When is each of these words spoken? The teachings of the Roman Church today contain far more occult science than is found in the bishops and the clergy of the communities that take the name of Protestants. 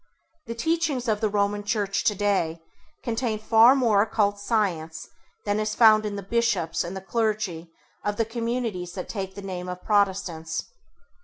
The 0.47 0.55
teachings 0.55 1.07
of 1.07 1.21
the 1.21 1.29
Roman 1.29 1.63
Church 1.63 2.03
today 2.03 2.59
contain 3.03 3.37
far 3.37 3.75
more 3.75 4.01
occult 4.01 4.39
science 4.39 5.07
than 5.45 5.59
is 5.59 5.75
found 5.75 6.07
in 6.07 6.15
the 6.15 6.23
bishops 6.23 6.83
and 6.83 6.97
the 6.97 7.01
clergy 7.01 7.71
of 8.03 8.17
the 8.17 8.25
communities 8.25 8.93
that 8.93 9.07
take 9.07 9.35
the 9.35 9.43
name 9.43 9.69
of 9.69 9.83
Protestants. 9.83 10.63